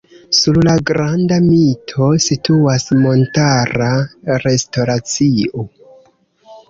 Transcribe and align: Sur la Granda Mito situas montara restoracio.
Sur 0.35 0.55
la 0.67 0.71
Granda 0.89 1.37
Mito 1.49 2.07
situas 2.27 2.87
montara 3.03 3.93
restoracio. 4.47 5.67